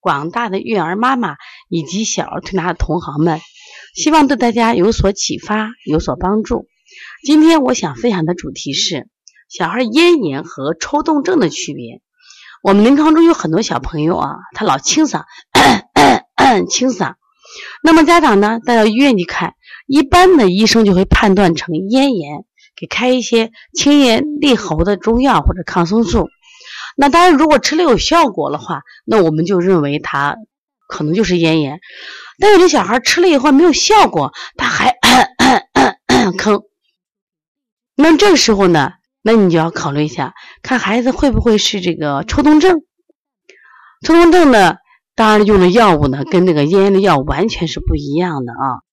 [0.00, 1.36] 广大的育儿妈妈
[1.68, 3.40] 以及小儿推拿的同行们，
[3.94, 6.66] 希望对大家有所启发，有所帮助。
[7.22, 9.08] 今天我想分享的主题是
[9.48, 12.00] 小孩咽炎和抽动症的区别。
[12.62, 15.24] 我们临床中有很多小朋友啊，他老清嗓，
[16.68, 17.14] 清嗓。
[17.82, 19.54] 那么家长呢带到医院去看，
[19.86, 22.44] 一般的医生就会判断成咽炎，
[22.76, 26.28] 给开一些清咽利喉的中药或者抗生素。
[27.00, 30.36] 那当然，如果吃了有效果的话，那我们就认为他
[30.86, 31.80] 可能就是咽炎。
[32.38, 34.94] 但有的小孩吃了以后没有效果，他还
[36.36, 36.62] 吭。
[37.96, 42.82] 那这个时候呢，那你就要考虑一下，看孩子会不会是这个抽动症。
[44.06, 44.76] 抽动症呢，
[45.14, 48.84] 当然用的药物呢，跟那个咽炎的药完全是不一样的啊。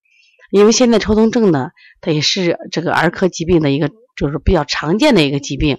[0.49, 5.77] 因为现在抽动症呢，它也是这个儿科疾病的一个，就是比较常见的一个疾病。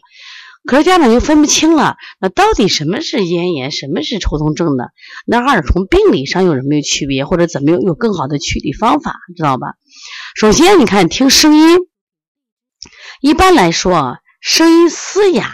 [0.64, 4.84] 可是家长就分不清了，那到底什么是咽炎，什么是抽动症呢？
[5.26, 9.68] 那二从病理上有什么区别，或者怎么有有更好的处理方法，知道吧？
[10.34, 11.78] 首先，你看听声音，
[13.20, 15.50] 一般来说啊，声音嘶哑，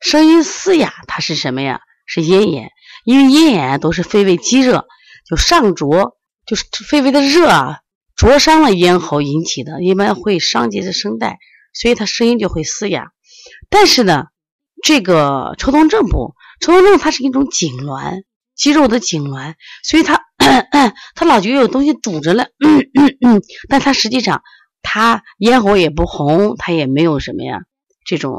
[0.00, 1.80] 声音嘶哑，它是什么呀？
[2.06, 2.70] 是咽炎，
[3.04, 4.86] 因为咽炎都是肺胃积热，
[5.28, 7.78] 就上灼，就是肺胃的热啊，
[8.16, 11.38] 灼伤了咽喉引起的，一般会伤及这声带，
[11.72, 13.12] 所以它声音就会嘶哑。
[13.68, 14.26] 但是呢。
[14.82, 18.22] 这个抽动症不，抽动症它是一种痉挛，
[18.54, 20.22] 肌肉的痉挛，所以他
[21.14, 22.46] 他 老觉得有东西堵着了，
[23.68, 24.42] 但他实际上
[24.80, 27.58] 他咽喉也不红，他也没有什么呀
[28.06, 28.34] 这种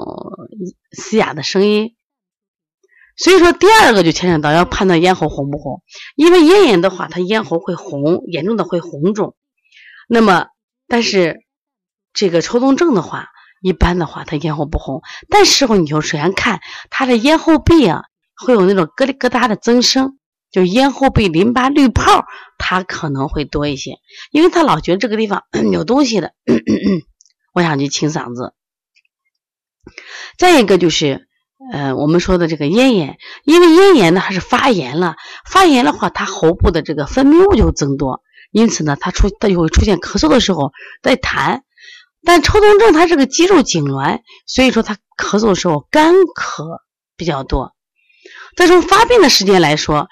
[0.93, 1.95] 嘶哑的声音。
[3.15, 5.83] 所以说第二个就牵扯到要判断咽喉红不红，
[6.15, 9.35] 因为咽炎的话，它咽喉会红，严重的会红肿。
[10.09, 10.47] 那么
[10.87, 11.43] 但是
[12.13, 13.27] 这个抽动症的话。
[13.61, 18.05] 一般的话，他咽喉不红，但时候你就首先看他的咽后壁啊，
[18.35, 20.17] 会有那种咯里咯哒的增生，
[20.51, 22.25] 就咽后壁淋巴滤泡，
[22.57, 23.99] 它可能会多一些，
[24.31, 26.33] 因为他老觉得这个地方 有东西的，
[27.53, 28.53] 我想去清嗓子。
[30.39, 31.28] 再一个就是，
[31.72, 40.72] 呃，我们说的这个咽炎，因为咽炎呢，它是发炎了，发炎的话，它喉部的这个分泌物就增多，因此呢，它出它就会出现咳嗽的时候
[41.03, 41.61] 在痰。
[42.23, 46.79] 但抽动症它是个肌肉痉挛，所以说他咳嗽的时候干咳
[47.17, 47.73] 比较多。
[48.55, 50.07] 再从发病的时间来说，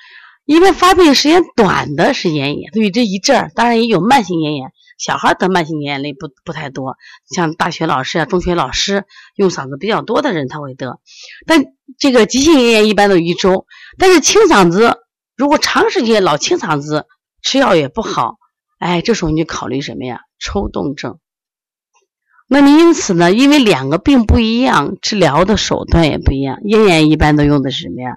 [0.45, 4.71] 因为发病时间短的是咽炎，所以这一阵儿当然也有慢性咽炎。
[4.97, 6.97] 小孩得慢性咽炎类不不太多，
[7.29, 9.05] 像大学老师啊、中学老师
[9.35, 10.99] 用嗓子比较多的人他会得。
[11.45, 11.63] 但
[11.97, 13.65] 这个急性咽炎一般都一周，
[13.97, 14.97] 但是清嗓子
[15.37, 17.05] 如果长时间老清嗓子，
[17.41, 18.35] 吃药也不好，
[18.77, 20.19] 哎，这时候你就考虑什么呀？
[20.37, 21.19] 抽动症。
[22.51, 26.57] 那么因此呢，因为两个病不一样，治疗的手段也不一样。
[26.63, 28.15] 咽炎一般都用的是什么呀？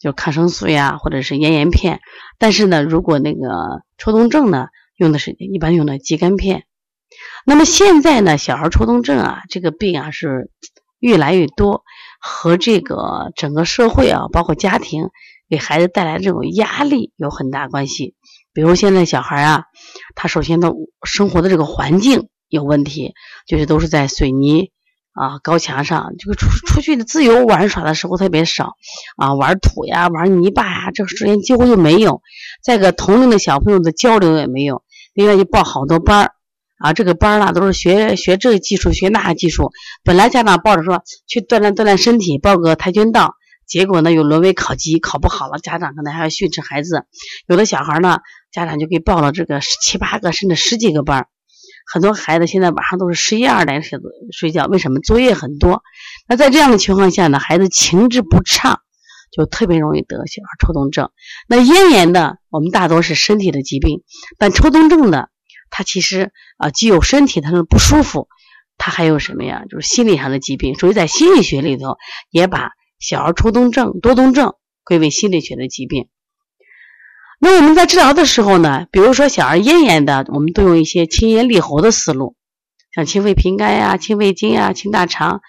[0.00, 2.00] 就抗生素呀，或者是咽炎片。
[2.36, 4.66] 但是呢，如果那个抽动症呢，
[4.96, 6.64] 用的是一般用的肌酐片。
[7.46, 10.50] 那么现在呢，小孩抽动症啊，这个病啊是
[10.98, 11.84] 越来越多，
[12.18, 15.10] 和这个整个社会啊，包括家庭
[15.48, 18.16] 给孩子带来这种压力有很大关系。
[18.52, 19.66] 比如现在小孩啊，
[20.16, 20.72] 他首先的
[21.04, 22.28] 生活的这个环境。
[22.50, 23.14] 有问题，
[23.46, 24.70] 就是都是在水泥
[25.12, 28.74] 啊高墙上，这个出出去的自由玩耍的时候特别少
[29.16, 32.20] 啊，玩土呀，玩泥巴呀，这个时间几乎就没有。
[32.62, 34.82] 再个同龄的小朋友的交流也没有，
[35.14, 36.32] 另外就报好多班儿
[36.78, 39.70] 啊，这个班儿呢都是学学这个技术，学那个技术。
[40.02, 43.34] 本来家长抱着说去锻炼锻炼身体，报个跆拳道，
[43.66, 47.04] 结果呢又沦为考级，考不好了，家长可能还要训斥孩子。
[47.46, 48.18] 有的小孩呢，
[48.50, 51.26] 家长就给报了这个七八个甚至十几个班儿。
[51.92, 53.98] 很多孩子现在晚上都是十一二点睡
[54.30, 55.00] 睡觉，为什么？
[55.00, 55.82] 作业很多。
[56.28, 58.78] 那在这样的情况下呢，孩子情志不畅，
[59.32, 61.10] 就特别容易得小儿抽动症。
[61.48, 64.04] 那咽炎呢，我们大多是身体的疾病，
[64.38, 65.30] 但抽动症的，
[65.68, 68.28] 它其实啊，既有身体它的不舒服，
[68.78, 69.64] 它还有什么呀？
[69.68, 70.76] 就是心理上的疾病。
[70.76, 71.96] 所以在心理学里头，
[72.30, 72.70] 也把
[73.00, 74.54] 小儿抽动症、多动症
[74.84, 76.08] 归为心理学的疾病。
[77.42, 82.36] 那我们在治疗的时候呢，比如说小儿咽炎的，我们都用一些清咽利喉的思路，
[82.94, 85.40] 像清肺平肝呀、清胃经呀、清大肠，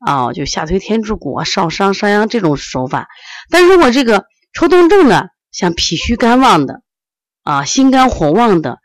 [0.00, 3.06] 啊，就下推天柱骨啊、少商商阳这种手法。
[3.50, 6.82] 但如果这个抽动症呢，像脾虚肝旺的，
[7.44, 8.78] 啊，心肝火旺的，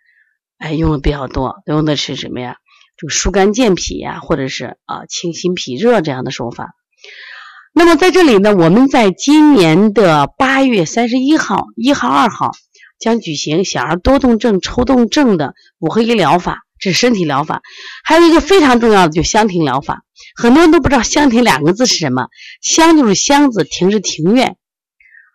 [0.59, 2.57] 哎，用的比较多，用的是什么呀？
[2.95, 6.75] 就疏肝健脾呀，或者是啊清心脾热这样的手法。
[7.75, 12.51] 那么在这里呢，我们在今年的八月三十一号、一号、二号
[12.99, 17.61] 将举行小儿多动症、抽动症的五合一疗法，这是身体疗法。
[18.03, 20.03] 还有一个非常重要的，就香庭疗法。
[20.35, 22.27] 很多人都不知道“香庭”两个字是什么
[22.61, 24.55] ，“香”就是箱子，“庭”是庭院。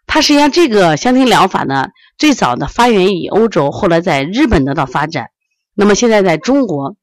[0.07, 1.89] 它实际上这个香庭疗法呢，
[2.19, 5.27] 最早的发源于欧洲，后来在日本得到发展。
[5.75, 6.95] 那么现在在中国。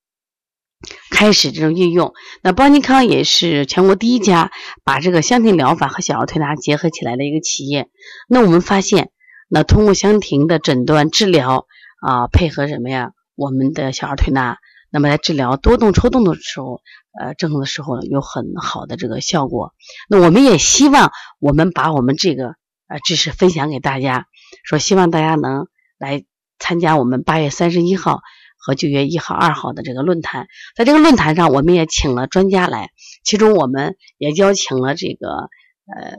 [1.09, 4.51] 开始这种应用，那邦尼康也是全国第一家
[4.83, 7.89] 把这个香庭疗法和小儿推拿结合起来的一个企业。
[8.27, 9.11] 那我们发现，
[9.47, 11.65] 那通过香庭的诊断治疗
[12.01, 13.11] 啊，配合什么呀？
[13.35, 14.57] 我们的小儿推拿，
[14.91, 16.81] 那么在治疗多动抽动的时候，
[17.19, 19.73] 呃，症状的时候，有很好的这个效果。
[20.09, 22.55] 那我们也希望我们把我们这个
[22.87, 24.27] 呃知识分享给大家，
[24.63, 25.67] 说希望大家能
[25.97, 26.25] 来
[26.59, 28.21] 参加我们八月三十一号。
[28.65, 32.89] 和九月一号、二号的这个论坛，在这个论坛上，我们也请了专家来，
[33.23, 35.27] 其中我们也邀请了这个
[35.85, 36.17] 呃，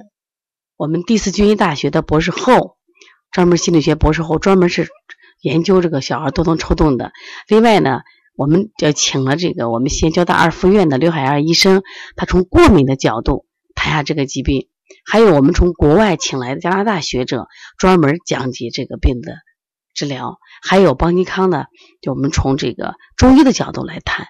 [0.77, 2.77] 我们第四军医大学的博士后，
[3.33, 4.87] 专门心理学博士后，专门是
[5.41, 7.11] 研究这个小孩多动抽动的。
[7.49, 8.03] 另外呢，
[8.37, 11.83] 我们要请了这个我们西安交大二附院的刘海燕医生，
[12.15, 13.45] 他从过敏的角度
[13.75, 14.69] 谈下这个疾病。
[15.05, 19.33] 还有我们从国外请来的加拿大学者，专门讲解这个病的。
[19.97, 21.65] 治疗还有邦尼康呢，
[22.03, 24.29] 就我们从这个中医的角度来谈，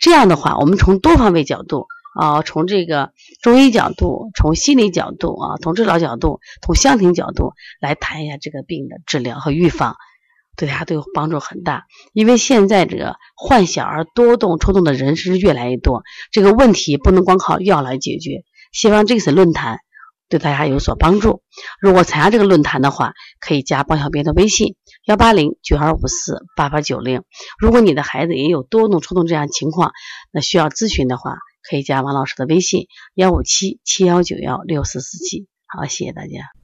[0.00, 1.86] 这样的话，我们从多方位角度
[2.20, 9.94] 啊，从这个中医角度，从心理角度啊，从治疗角度，从香庭角度来谈一下这个病的治疗和预防，
[10.56, 11.84] 对大家都有帮助很大。
[12.12, 16.02] 因为现在这个患小儿多动抽动的人是越来越多，
[16.32, 18.42] 这个问题不能光靠药来解决。
[18.72, 19.78] 希望这次论坛。
[20.28, 21.42] 对大家有所帮助。
[21.80, 27.22] 如果参加这个论坛的话，可以加包小编的微信：幺八零九二五四八八九零。
[27.58, 29.92] 如果你的孩子也有多动、抽动这样情况，
[30.32, 31.36] 那需要咨询的话，
[31.68, 35.46] 可以加王老师的微信：幺五七七幺九幺六四四七。
[35.66, 36.63] 好，谢谢大家。